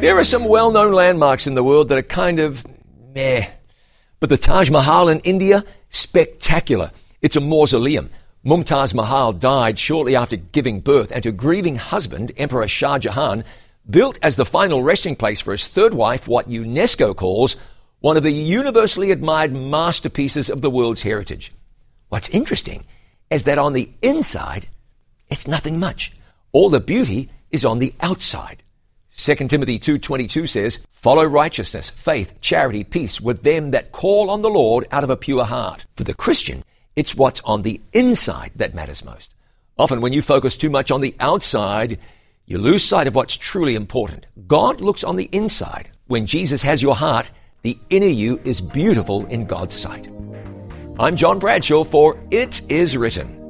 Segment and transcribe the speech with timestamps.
[0.00, 2.64] There are some well known landmarks in the world that are kind of
[3.14, 3.46] meh.
[4.18, 6.90] But the Taj Mahal in India, spectacular.
[7.20, 8.08] It's a mausoleum.
[8.42, 13.44] Mumtaz Mahal died shortly after giving birth, and her grieving husband, Emperor Shah Jahan,
[13.90, 17.56] built as the final resting place for his third wife what UNESCO calls
[17.98, 21.52] one of the universally admired masterpieces of the world's heritage.
[22.08, 22.86] What's interesting
[23.28, 24.66] is that on the inside,
[25.28, 26.12] it's nothing much.
[26.52, 28.62] All the beauty is on the outside.
[29.20, 34.48] 2 Timothy 2:22 says, "Follow righteousness, faith, charity, peace with them that call on the
[34.48, 36.64] Lord out of a pure heart." For the Christian,
[36.96, 39.34] it's what's on the inside that matters most.
[39.78, 41.98] Often when you focus too much on the outside,
[42.46, 44.24] you lose sight of what's truly important.
[44.48, 45.90] God looks on the inside.
[46.06, 47.30] When Jesus has your heart,
[47.62, 50.08] the inner you is beautiful in God's sight.
[50.98, 53.49] I'm John Bradshaw for It Is Written.